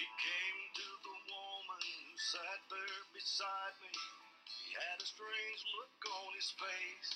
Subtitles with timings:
[0.00, 3.92] He came to the woman who sat there beside me.
[4.48, 7.12] He had a strange look on his face.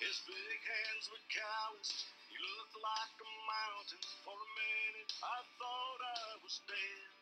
[0.00, 2.08] His big hands were calloused.
[2.32, 4.00] He looked like a mountain.
[4.24, 7.12] For a minute, I thought I was dead.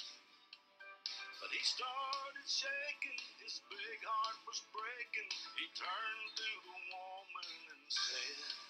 [1.42, 3.18] But he started shaking.
[3.42, 5.30] His big heart was breaking.
[5.58, 8.67] He turned to the woman and said,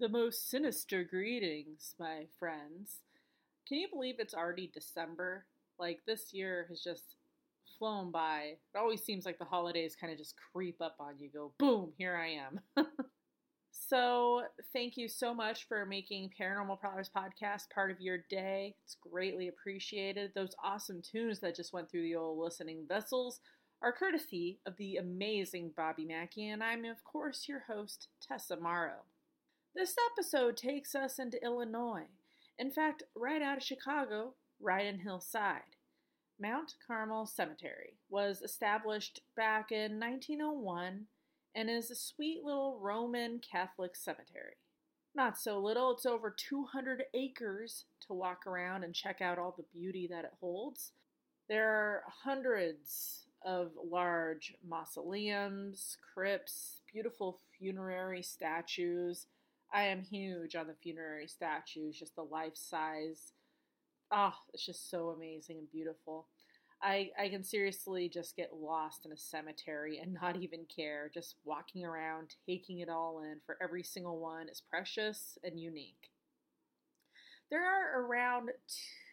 [0.00, 3.00] The most sinister greetings, my friends.
[3.68, 5.44] Can you believe it's already December?
[5.78, 7.16] Like, this year has just
[7.78, 8.54] flown by.
[8.74, 11.28] It always seems like the holidays kind of just creep up on you.
[11.28, 12.60] Go, boom, here I am.
[13.72, 18.76] so, thank you so much for making Paranormal Prowlers podcast part of your day.
[18.82, 20.32] It's greatly appreciated.
[20.34, 23.40] Those awesome tunes that just went through the old listening vessels
[23.82, 29.04] are courtesy of the amazing Bobby Mackey, and I'm, of course, your host, Tessa Morrow.
[29.74, 32.08] This episode takes us into Illinois.
[32.58, 35.76] In fact, right out of Chicago, right in Hillside.
[36.40, 41.06] Mount Carmel Cemetery was established back in 1901
[41.54, 44.56] and is a sweet little Roman Catholic cemetery.
[45.14, 49.78] Not so little, it's over 200 acres to walk around and check out all the
[49.78, 50.92] beauty that it holds.
[51.48, 59.26] There are hundreds of large mausoleums, crypts, beautiful funerary statues.
[59.72, 63.32] I am huge on the funerary statues, just the life size.
[64.10, 66.26] Oh, it's just so amazing and beautiful.
[66.82, 71.36] I, I can seriously just get lost in a cemetery and not even care, just
[71.44, 76.10] walking around, taking it all in, for every single one is precious and unique.
[77.50, 78.50] There are around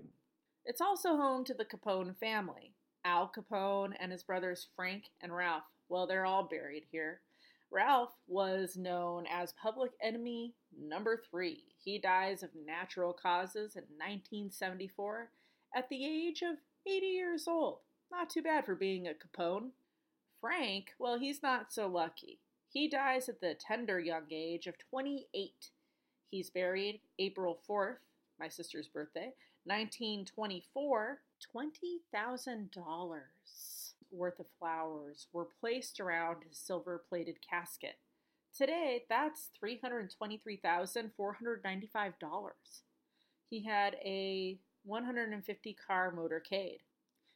[0.63, 2.73] It's also home to the Capone family.
[3.03, 5.63] Al Capone and his brothers Frank and Ralph.
[5.89, 7.21] Well, they're all buried here.
[7.71, 11.63] Ralph was known as public enemy number three.
[11.83, 15.29] He dies of natural causes in 1974
[15.75, 16.57] at the age of
[16.87, 17.79] 80 years old.
[18.11, 19.71] Not too bad for being a Capone.
[20.39, 22.39] Frank, well, he's not so lucky.
[22.75, 25.71] He dies at the tender young age of 28.
[26.29, 27.99] He's buried April 4th,
[28.37, 29.31] my sister's birthday,
[29.63, 31.21] 1924.
[31.55, 33.21] $20,000
[34.11, 37.95] worth of flowers were placed around his silver plated casket.
[38.53, 42.51] Today, that's $323,495.
[43.49, 46.79] He had a 150 car motorcade.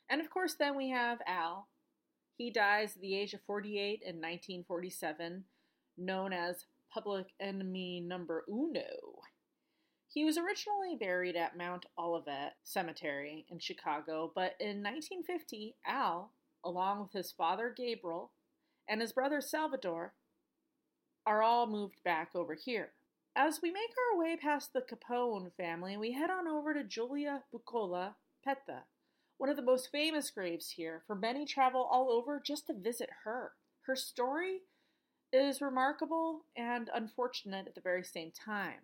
[0.10, 1.70] And of course, then we have Al,
[2.40, 5.44] he dies at the age of 48 in 1947,
[5.98, 9.20] known as public enemy number uno.
[10.08, 16.32] He was originally buried at Mount Olivet Cemetery in Chicago, but in 1950, Al,
[16.64, 18.32] along with his father Gabriel
[18.88, 20.14] and his brother Salvador,
[21.26, 22.94] are all moved back over here.
[23.36, 27.44] As we make our way past the Capone family, we head on over to Julia
[27.52, 28.16] Buccola
[28.48, 28.84] Petta,
[29.40, 33.10] one of the most famous graves here, for many travel all over just to visit
[33.24, 33.54] her.
[33.88, 34.60] Her story
[35.32, 38.82] is remarkable and unfortunate at the very same time.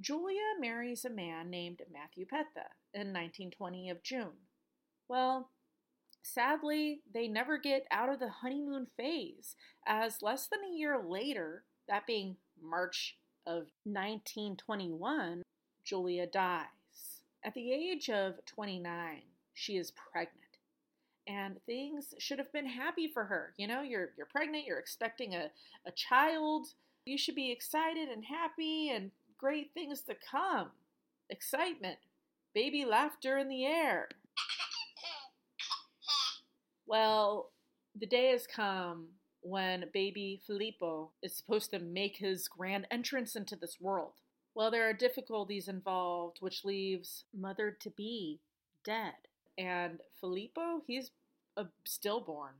[0.00, 4.46] Julia marries a man named Matthew Petta in 1920 of June.
[5.08, 5.50] Well,
[6.22, 11.64] sadly, they never get out of the honeymoon phase, as less than a year later,
[11.88, 15.42] that being March of 1921,
[15.82, 16.66] Julia dies.
[17.42, 19.22] At the age of 29,
[19.60, 20.38] she is pregnant.
[21.28, 23.52] And things should have been happy for her.
[23.58, 25.50] You know, you're you're pregnant, you're expecting a,
[25.86, 26.68] a child.
[27.04, 30.70] You should be excited and happy and great things to come.
[31.28, 31.98] Excitement,
[32.54, 34.08] baby laughter in the air.
[36.86, 37.52] Well,
[37.94, 39.08] the day has come
[39.42, 44.14] when baby Filippo is supposed to make his grand entrance into this world.
[44.54, 48.40] Well, there are difficulties involved, which leaves mother to be
[48.84, 49.14] dead.
[49.58, 51.10] And Filippo, he's
[51.56, 52.54] a stillborn.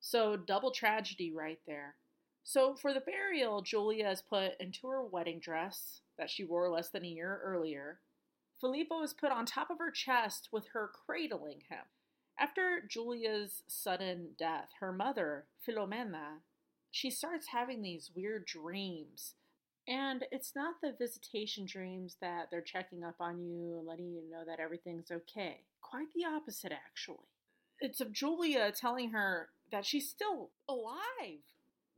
[0.00, 1.96] So, double tragedy right there.
[2.42, 6.88] So, for the burial, Julia is put into her wedding dress that she wore less
[6.90, 8.00] than a year earlier.
[8.60, 11.84] Filippo is put on top of her chest with her cradling him.
[12.38, 16.40] After Julia's sudden death, her mother, Filomena,
[16.90, 19.34] she starts having these weird dreams.
[19.90, 24.22] And it's not the visitation dreams that they're checking up on you and letting you
[24.30, 25.62] know that everything's okay.
[25.82, 27.26] Quite the opposite, actually.
[27.80, 31.42] It's of Julia telling her that she's still alive.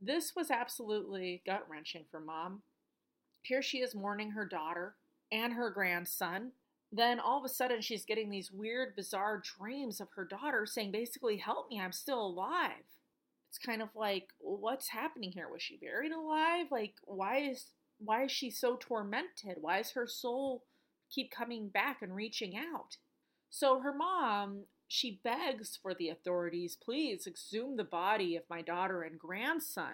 [0.01, 2.63] This was absolutely gut wrenching for mom.
[3.43, 4.95] Here she is mourning her daughter
[5.31, 6.53] and her grandson.
[6.91, 10.91] Then all of a sudden, she's getting these weird, bizarre dreams of her daughter saying,
[10.91, 12.71] basically, help me, I'm still alive.
[13.49, 15.47] It's kind of like, what's happening here?
[15.47, 16.67] Was she buried alive?
[16.71, 17.65] Like, why is
[17.99, 19.57] why is she so tormented?
[19.61, 20.63] Why is her soul
[21.13, 22.97] keep coming back and reaching out?
[23.49, 29.01] So her mom she begs for the authorities, please exhume the body of my daughter
[29.01, 29.93] and grandson.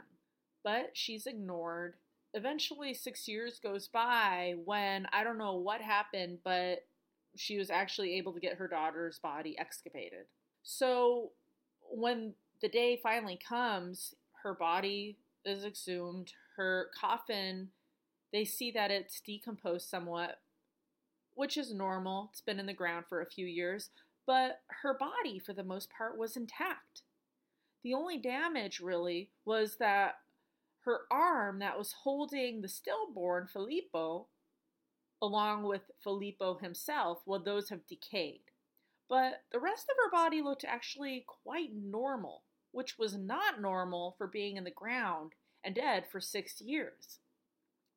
[0.61, 1.93] But she's ignored.
[2.33, 6.79] Eventually, six years goes by when I don't know what happened, but
[7.37, 10.25] she was actually able to get her daughter's body excavated.
[10.63, 11.31] So,
[11.89, 14.13] when the day finally comes,
[14.43, 17.69] her body is exhumed, her coffin,
[18.31, 20.39] they see that it's decomposed somewhat,
[21.33, 22.29] which is normal.
[22.31, 23.89] It's been in the ground for a few years,
[24.25, 27.01] but her body, for the most part, was intact.
[27.83, 30.15] The only damage, really, was that
[30.81, 34.27] her arm that was holding the stillborn Filippo,
[35.21, 38.41] along with Filippo himself, well, those have decayed.
[39.09, 44.27] But the rest of her body looked actually quite normal, which was not normal for
[44.27, 45.33] being in the ground
[45.63, 47.19] and dead for six years.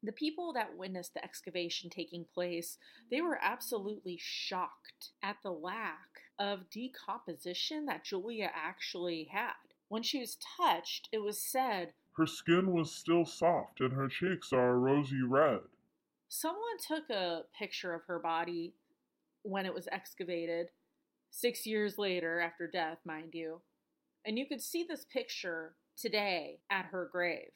[0.05, 2.77] The people that witnessed the excavation taking place,
[3.11, 9.53] they were absolutely shocked at the lack of decomposition that Julia actually had.
[9.89, 14.53] When she was touched, it was said, Her skin was still soft and her cheeks
[14.53, 15.61] are a rosy red.
[16.29, 18.75] Someone took a picture of her body
[19.43, 20.69] when it was excavated,
[21.31, 23.61] six years later after death, mind you.
[24.25, 27.51] And you could see this picture today at her grave.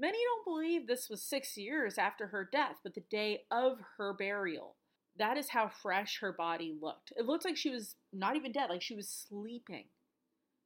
[0.00, 4.14] Many don't believe this was six years after her death, but the day of her
[4.14, 4.76] burial.
[5.18, 7.12] That is how fresh her body looked.
[7.18, 9.88] It looked like she was not even dead, like she was sleeping.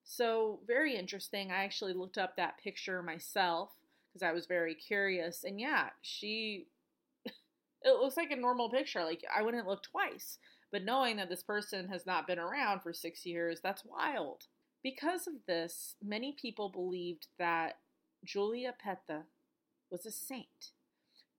[0.05, 1.51] So, very interesting.
[1.51, 3.71] I actually looked up that picture myself
[4.13, 5.43] because I was very curious.
[5.43, 6.69] And yeah, she,
[7.27, 9.03] it looks like a normal picture.
[9.03, 10.39] Like, I wouldn't look twice.
[10.71, 14.45] But knowing that this person has not been around for six years, that's wild.
[14.85, 17.79] Because of this, many people believed that
[18.25, 19.23] Julia Petta
[19.91, 20.73] was a saint.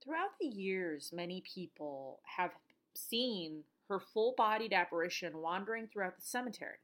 [0.03, 2.51] Throughout the years, many people have
[2.93, 6.77] seen her full bodied apparition wandering throughout the cemetery.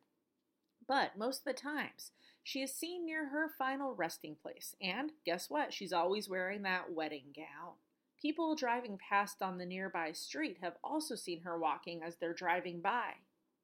[0.87, 2.11] But most of the times,
[2.43, 5.73] she is seen near her final resting place, and guess what?
[5.73, 7.73] She's always wearing that wedding gown.
[8.19, 12.81] People driving past on the nearby street have also seen her walking as they're driving
[12.81, 13.13] by.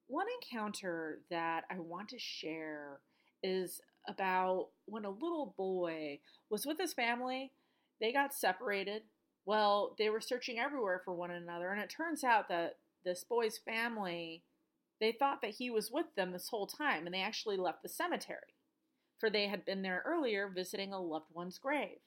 [0.07, 3.00] One encounter that I want to share
[3.44, 6.19] is about when a little boy
[6.50, 7.51] was with his family.
[8.00, 9.04] They got separated.
[9.45, 13.57] Well, they were searching everywhere for one another, and it turns out that this boy's
[13.57, 14.44] family
[15.00, 17.89] they thought that he was with them this whole time, and they actually left the
[17.89, 18.56] cemetery,
[19.19, 22.00] for they had been there earlier visiting a loved one's grave.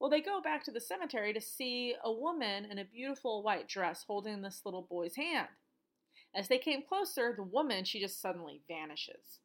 [0.00, 3.68] Well, they go back to the cemetery to see a woman in a beautiful white
[3.68, 5.48] dress holding this little boy's hand.
[6.34, 9.38] As they came closer, the woman, she just suddenly vanishes.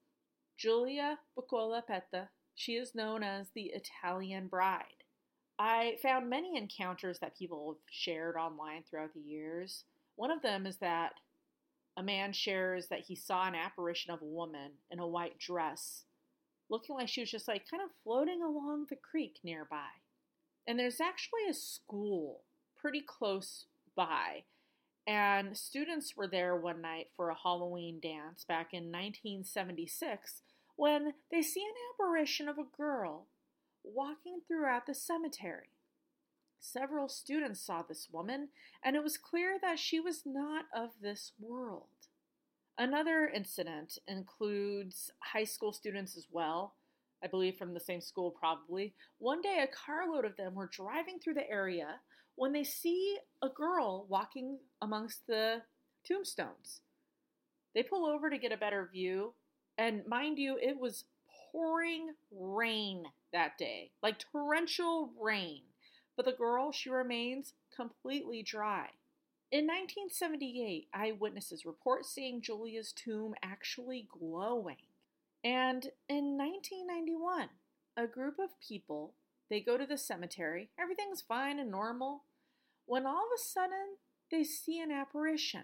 [0.59, 2.27] Julia Buccola Petta.
[2.53, 4.83] She is known as the Italian bride.
[5.57, 9.85] I found many encounters that people have shared online throughout the years.
[10.17, 11.13] One of them is that
[11.95, 16.03] a man shares that he saw an apparition of a woman in a white dress,
[16.69, 19.87] looking like she was just like kind of floating along the creek nearby.
[20.67, 22.41] And there's actually a school
[22.75, 24.43] pretty close by.
[25.07, 30.41] And students were there one night for a Halloween dance back in 1976
[30.75, 33.25] when they see an apparition of a girl
[33.83, 35.69] walking throughout the cemetery.
[36.59, 38.49] Several students saw this woman,
[38.83, 41.87] and it was clear that she was not of this world.
[42.77, 46.75] Another incident includes high school students as well,
[47.23, 48.93] I believe from the same school probably.
[49.17, 51.99] One day, a carload of them were driving through the area
[52.39, 55.61] when they see a girl walking amongst the
[56.07, 56.79] tombstones.
[57.75, 59.33] They pull over to get a better view,
[59.77, 61.03] and mind you, it was
[61.51, 63.03] pouring rain
[63.33, 65.63] that day, like torrential rain.
[66.15, 68.87] But the girl, she remains completely dry.
[69.51, 74.87] In 1978, eyewitnesses report seeing Julia's tomb actually glowing.
[75.43, 77.49] And in 1991,
[77.97, 79.13] a group of people,
[79.49, 82.23] they go to the cemetery, everything's fine and normal,
[82.89, 83.97] when all of a sudden
[84.31, 85.61] they see an apparition.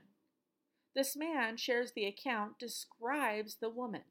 [0.95, 4.03] This man shares the account, describes the woman.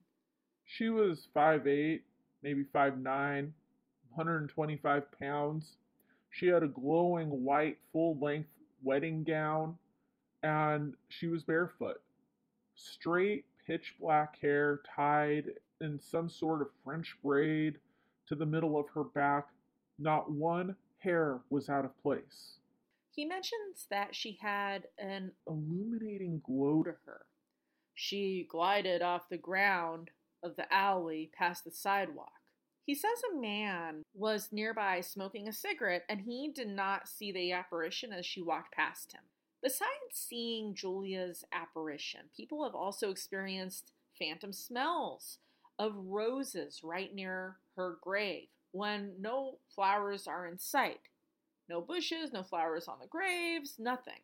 [0.65, 2.01] She was 5'8,
[2.43, 5.77] maybe 5'9, 125 pounds.
[6.31, 8.51] She had a glowing white full length
[8.83, 9.79] wedding gown,
[10.43, 12.01] and she was barefoot.
[12.75, 15.45] Straight, pitch black hair tied
[15.81, 17.79] in some sort of French braid
[18.27, 19.47] to the middle of her back.
[20.01, 22.59] Not one hair was out of place.
[23.15, 27.27] He mentions that she had an illuminating glow to her.
[27.95, 30.11] She glided off the ground
[30.43, 32.33] of the alley past the sidewalk.
[32.85, 37.53] He says a man was nearby smoking a cigarette and he did not see the
[37.53, 39.23] apparition as she walked past him.
[39.63, 45.39] Besides seeing Julia's apparition, people have also experienced phantom smells
[45.79, 51.01] of roses right near her grave when no flowers are in sight.
[51.69, 54.21] No bushes, no flowers on the graves, nothing.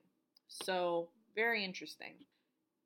[0.48, 2.14] So, very interesting.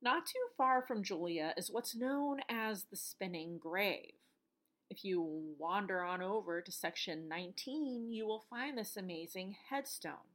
[0.01, 4.13] Not too far from Julia is what's known as the spinning grave.
[4.91, 10.29] If you wander on over to section 19, you will find this amazing headstone.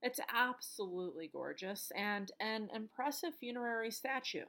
[0.00, 4.44] It's absolutely gorgeous and an impressive funerary statue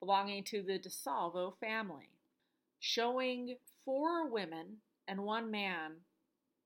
[0.00, 2.10] belonging to the DeSalvo family,
[2.80, 5.92] showing four women and one man,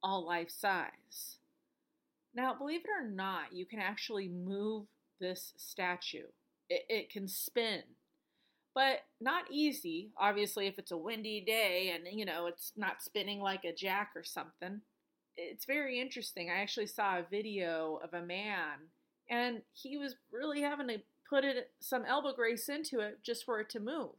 [0.03, 1.40] all life size.
[2.35, 4.87] Now, believe it or not, you can actually move
[5.21, 6.27] this statue.
[6.69, 7.83] It, it can spin,
[8.75, 10.11] but not easy.
[10.17, 14.13] Obviously, if it's a windy day and you know it's not spinning like a jack
[14.15, 14.81] or something.
[15.37, 16.51] It's very interesting.
[16.51, 18.91] I actually saw a video of a man,
[19.29, 23.61] and he was really having to put it some elbow grace into it just for
[23.61, 24.15] it to move.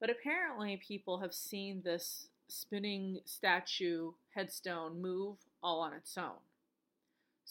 [0.00, 6.40] But apparently, people have seen this spinning statue headstone move all on its own.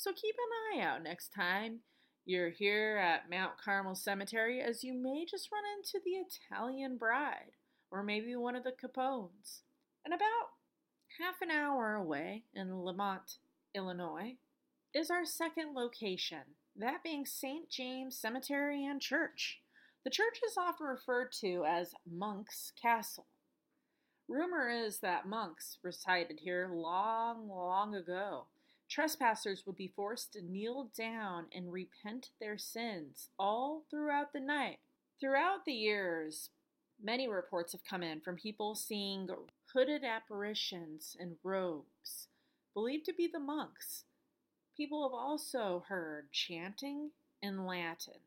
[0.02, 1.82] So keep an eye out next time
[2.26, 7.52] you're here at Mount Carmel Cemetery, as you may just run into the Italian bride,
[7.92, 9.62] or maybe one of the Capones.
[10.04, 10.50] And about
[11.20, 13.38] half an hour away in Lemont,
[13.76, 14.38] Illinois,
[14.92, 17.70] is our second location, that being St.
[17.70, 19.60] James Cemetery and Church.
[20.04, 23.28] The church is often referred to as Monk's Castle.
[24.28, 28.48] Rumor is that monks resided here long, long ago,
[28.92, 34.80] Trespassers would be forced to kneel down and repent their sins all throughout the night.
[35.18, 36.50] Throughout the years,
[37.02, 39.30] many reports have come in from people seeing
[39.74, 42.28] hooded apparitions in robes,
[42.74, 44.04] believed to be the monks.
[44.76, 48.20] People have also heard chanting in Latin.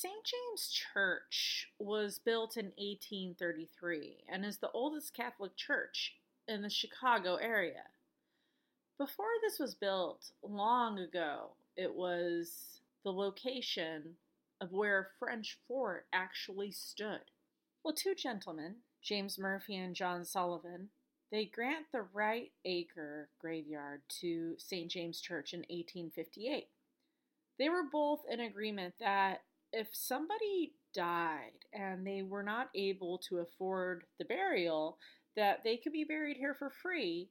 [0.00, 0.22] St.
[0.22, 6.14] James Church was built in 1833 and is the oldest Catholic church
[6.46, 7.82] in the Chicago area.
[8.96, 14.14] Before this was built, long ago, it was the location
[14.60, 17.32] of where a French fort actually stood.
[17.82, 20.90] Well, two gentlemen, James Murphy and John Sullivan,
[21.32, 24.88] they grant the right acre graveyard to St.
[24.88, 26.68] James Church in 1858.
[27.58, 29.40] They were both in agreement that
[29.72, 34.98] if somebody died and they were not able to afford the burial,
[35.36, 37.28] that they could be buried here for free.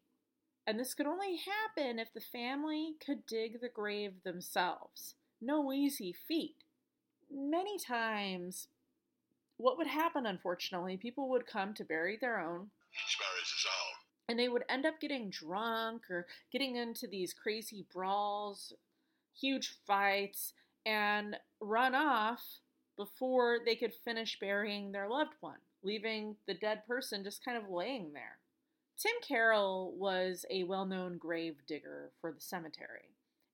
[0.65, 5.15] And this could only happen if the family could dig the grave themselves.
[5.41, 6.55] No easy feat.
[7.31, 8.67] Many times,
[9.57, 12.67] what would happen, unfortunately, people would come to bury their own.
[12.93, 13.95] Each buries his own.
[14.29, 18.73] And they would end up getting drunk or getting into these crazy brawls,
[19.39, 20.53] huge fights,
[20.87, 22.41] and run off
[22.95, 27.69] before they could finish burying their loved one, leaving the dead person just kind of
[27.69, 28.39] laying there.
[28.97, 33.11] Tim Carroll was a well known grave digger for the cemetery,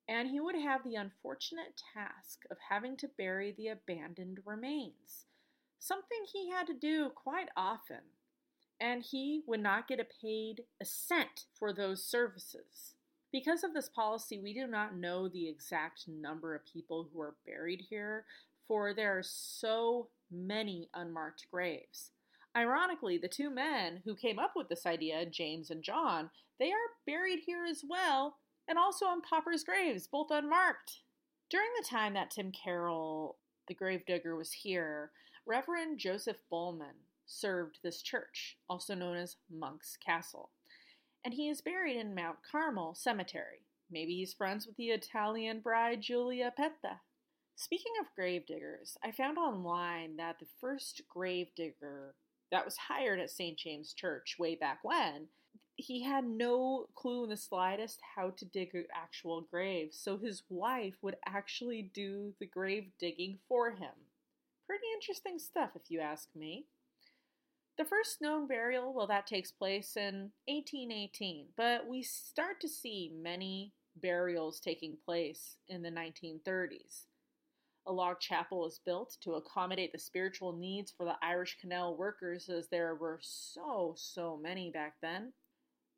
[0.08, 5.26] and he would have the unfortunate task of having to bury the abandoned remains,
[5.80, 8.00] something he had to do quite often,
[8.80, 12.93] and he would not get a paid a cent for those services.
[13.34, 17.34] Because of this policy, we do not know the exact number of people who are
[17.44, 18.26] buried here,
[18.68, 22.12] for there are so many unmarked graves.
[22.56, 26.94] Ironically, the two men who came up with this idea, James and John, they are
[27.08, 28.36] buried here as well,
[28.68, 31.00] and also on paupers' graves, both unmarked.
[31.50, 35.10] During the time that Tim Carroll, the gravedigger, was here,
[35.44, 36.94] Reverend Joseph Bowman
[37.26, 40.50] served this church, also known as Monk's Castle
[41.24, 43.66] and he is buried in Mount Carmel Cemetery.
[43.90, 46.98] Maybe he's friends with the Italian bride Julia Petta.
[47.56, 52.14] Speaking of gravediggers, I found online that the first gravedigger
[52.50, 53.58] that was hired at St.
[53.58, 55.28] James Church way back when,
[55.76, 60.42] he had no clue in the slightest how to dig an actual grave, so his
[60.48, 63.94] wife would actually do the grave digging for him.
[64.66, 66.66] Pretty interesting stuff, if you ask me.
[67.76, 73.12] The first known burial, well, that takes place in 1818, but we start to see
[73.20, 77.06] many burials taking place in the 1930s.
[77.86, 82.48] A log chapel was built to accommodate the spiritual needs for the Irish Canal workers,
[82.48, 85.32] as there were so, so many back then.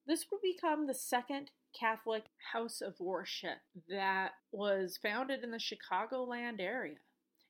[0.07, 6.59] This would become the second Catholic house of worship that was founded in the Chicagoland
[6.59, 6.97] area.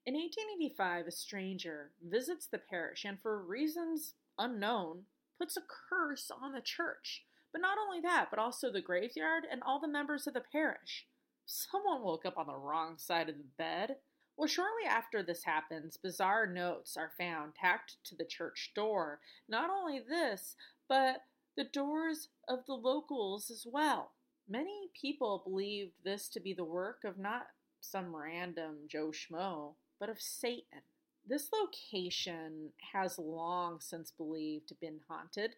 [0.07, 6.53] In 1885, a stranger visits the parish and, for reasons unknown, puts a curse on
[6.53, 7.25] the church.
[7.51, 11.07] But not only that, but also the graveyard and all the members of the parish.
[11.45, 13.97] Someone woke up on the wrong side of the bed.
[14.37, 19.19] Well, shortly after this happens, bizarre notes are found tacked to the church door.
[19.49, 20.55] Not only this,
[20.89, 21.23] but
[21.57, 24.13] the doors of the locals as well.
[24.49, 27.49] Many people believed this to be the work of not
[27.81, 30.83] some random Joe Schmo, but of Satan.
[31.27, 35.57] This location has long since believed been haunted.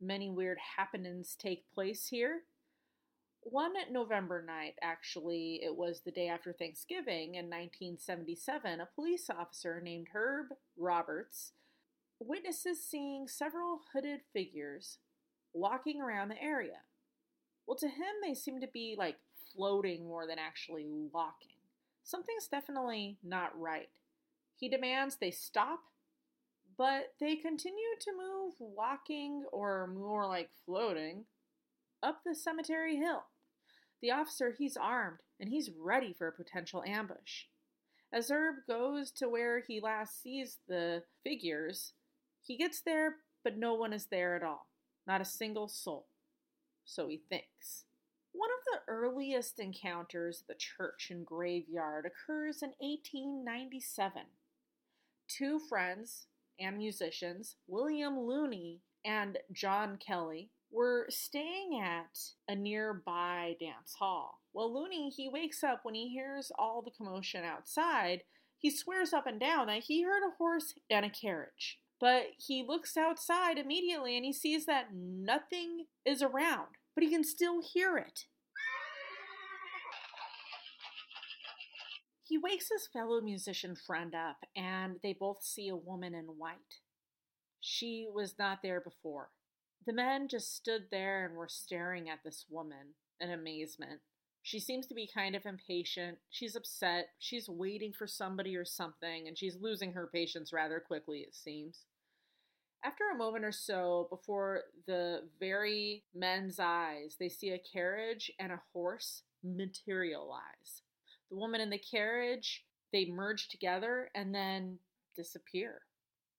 [0.00, 2.42] Many weird happenings take place here,
[3.48, 9.80] one November night, actually, it was the day after Thanksgiving in 1977, a police officer
[9.80, 11.52] named Herb Roberts
[12.18, 14.98] witnesses seeing several hooded figures
[15.52, 16.80] walking around the area.
[17.68, 19.18] Well, to him, they seem to be like
[19.54, 21.55] floating more than actually walking.
[22.06, 23.88] Something's definitely not right.
[24.56, 25.80] He demands they stop,
[26.78, 31.24] but they continue to move, walking, or more like floating,
[32.04, 33.24] up the cemetery hill.
[34.00, 37.46] The officer, he's armed and he's ready for a potential ambush.
[38.12, 41.92] As Herb goes to where he last sees the figures,
[42.40, 44.68] he gets there, but no one is there at all.
[45.08, 46.06] Not a single soul.
[46.84, 47.84] So he thinks.
[48.36, 54.24] One of the earliest encounters of the church and graveyard occurs in 1897.
[55.26, 56.26] Two friends
[56.60, 64.42] and musicians, William Looney and John Kelly, were staying at a nearby dance hall.
[64.52, 68.24] Well, Looney, he wakes up when he hears all the commotion outside.
[68.58, 71.78] He swears up and down that he heard a horse and a carriage.
[71.98, 77.22] But he looks outside immediately and he sees that nothing is around, but he can
[77.22, 78.24] still hear it.
[82.24, 86.80] He wakes his fellow musician friend up and they both see a woman in white.
[87.60, 89.28] She was not there before.
[89.86, 94.00] The men just stood there and were staring at this woman in amazement.
[94.42, 96.18] She seems to be kind of impatient.
[96.30, 97.08] She's upset.
[97.18, 101.84] She's waiting for somebody or something, and she's losing her patience rather quickly, it seems.
[102.86, 108.52] After a moment or so, before the very men's eyes, they see a carriage and
[108.52, 110.82] a horse materialize.
[111.28, 114.78] The woman in the carriage, they merge together and then
[115.16, 115.80] disappear.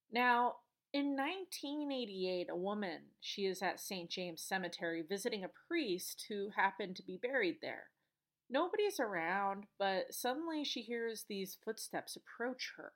[0.09, 0.55] Now,
[0.93, 4.09] in 1988, a woman, she is at St.
[4.09, 7.89] James Cemetery visiting a priest who happened to be buried there.
[8.49, 12.93] Nobody's around, but suddenly she hears these footsteps approach her.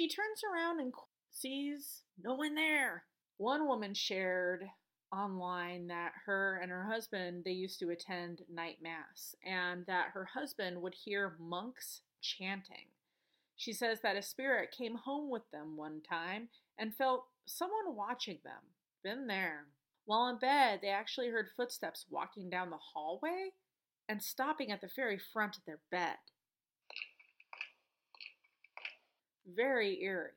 [0.00, 0.94] She turns around and
[1.30, 3.04] sees no one there.
[3.36, 4.64] One woman shared
[5.12, 10.24] online that her and her husband they used to attend night mass and that her
[10.24, 12.86] husband would hear monks chanting.
[13.56, 18.38] She says that a spirit came home with them one time and felt someone watching
[18.42, 18.72] them.
[19.04, 19.66] Been there.
[20.06, 23.50] While in bed, they actually heard footsteps walking down the hallway
[24.08, 26.16] and stopping at the very front of their bed.
[29.54, 30.32] Very eerie.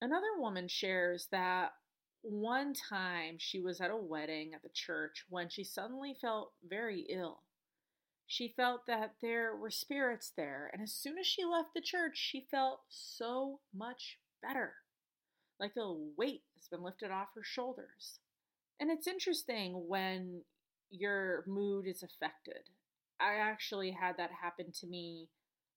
[0.00, 1.74] Another woman shares that
[2.22, 7.06] one time she was at a wedding at the church when she suddenly felt very
[7.08, 7.42] ill.
[8.26, 12.16] She felt that there were spirits there, and as soon as she left the church,
[12.16, 14.74] she felt so much better.
[15.60, 18.20] Like a weight has been lifted off her shoulders.
[18.80, 20.42] And it's interesting when
[20.90, 22.70] your mood is affected.
[23.20, 25.28] I actually had that happen to me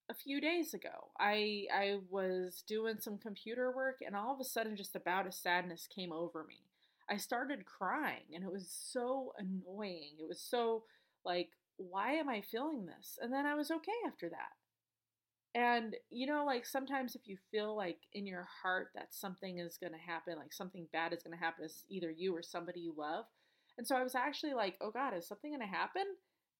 [0.09, 1.09] a few days ago.
[1.19, 5.31] I I was doing some computer work and all of a sudden just about a
[5.31, 6.61] sadness came over me.
[7.09, 10.13] I started crying and it was so annoying.
[10.19, 10.83] It was so
[11.23, 13.19] like why am I feeling this?
[13.21, 14.53] And then I was okay after that.
[15.53, 19.77] And you know like sometimes if you feel like in your heart that something is
[19.77, 22.81] going to happen, like something bad is going to happen to either you or somebody
[22.81, 23.25] you love,
[23.77, 26.05] And so I was actually like, oh God, is something going to happen?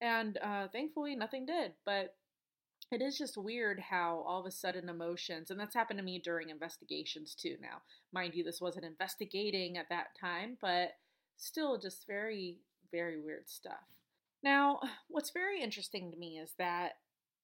[0.01, 1.73] And uh, thankfully, nothing did.
[1.85, 2.15] But
[2.91, 6.19] it is just weird how all of a sudden emotions, and that's happened to me
[6.23, 7.81] during investigations too now.
[8.13, 10.91] Mind you, this wasn't investigating at that time, but
[11.37, 12.57] still just very,
[12.91, 13.87] very weird stuff.
[14.43, 16.93] Now, what's very interesting to me is that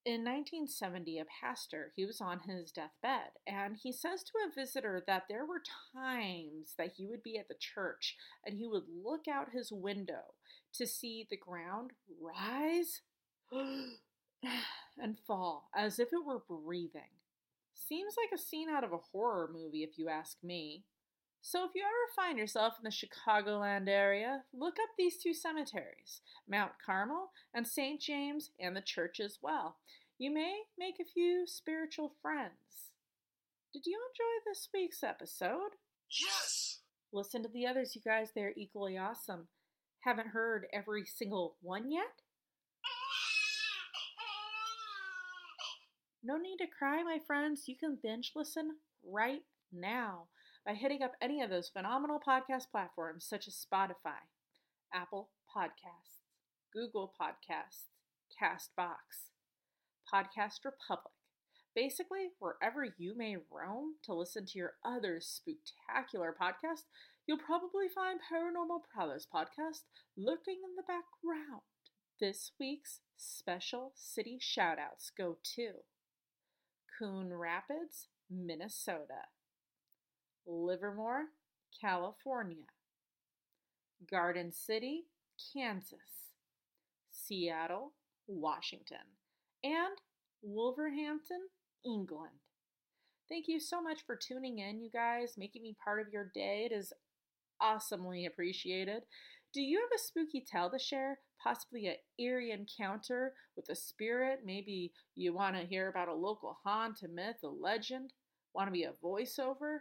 [0.06, 5.04] in 1970, a pastor, he was on his deathbed, and he says to a visitor
[5.08, 5.62] that there were
[5.94, 10.34] times that he would be at the church and he would look out his window
[10.74, 13.02] to see the ground rise
[15.02, 17.02] and fall as if it were breathing.
[17.74, 20.84] Seems like a scene out of a horror movie, if you ask me.
[21.44, 26.22] So, if you ever find yourself in the Chicagoland area, look up these two cemeteries
[26.48, 28.00] Mount Carmel and St.
[28.00, 29.78] James, and the church as well.
[30.20, 32.92] You may make a few spiritual friends.
[33.74, 35.72] Did you enjoy this week's episode?
[36.12, 36.80] Yes!
[37.12, 39.48] Listen to the others, you guys, they're equally awesome.
[40.02, 42.22] Haven't heard every single one yet?
[46.24, 47.68] No need to cry, my friends.
[47.68, 50.28] You can binge listen right now
[50.64, 54.22] by hitting up any of those phenomenal podcast platforms such as Spotify,
[54.94, 56.22] Apple Podcasts,
[56.72, 57.90] Google Podcasts,
[58.40, 59.32] Castbox,
[60.14, 61.14] Podcast Republic.
[61.74, 66.84] Basically, wherever you may roam to listen to your other spectacular podcast,
[67.26, 71.62] you'll probably find Paranormal Prowlers podcast lurking in the background.
[72.20, 75.72] This week's special city shoutouts go to
[77.02, 79.26] Coon Rapids, Minnesota.
[80.46, 81.26] Livermore,
[81.80, 82.66] California,
[84.10, 85.06] Garden City,
[85.54, 86.34] Kansas,
[87.12, 87.94] Seattle,
[88.28, 88.98] Washington,
[89.64, 89.98] and
[90.42, 91.42] Wolverhampton,
[91.86, 92.34] England.
[93.30, 96.68] Thank you so much for tuning in, you guys, making me part of your day.
[96.70, 96.92] It is
[97.62, 99.04] awesomely appreciated.
[99.54, 101.20] Do you have a spooky tale to share?
[101.44, 104.42] Possibly an eerie encounter with a spirit?
[104.46, 108.14] Maybe you want to hear about a local haunt, a myth, a legend?
[108.54, 109.80] Want to be a voiceover?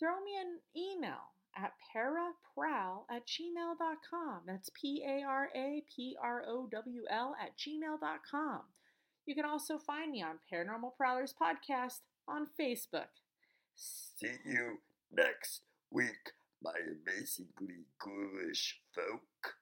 [0.00, 4.40] throw me an email at paraprowl at gmail.com.
[4.46, 8.60] That's P A R A P R O W L at gmail.com.
[9.26, 13.12] You can also find me on Paranormal Prowlers Podcast on Facebook.
[13.76, 14.78] See you
[15.12, 19.59] next week, my amazingly ghoulish folk.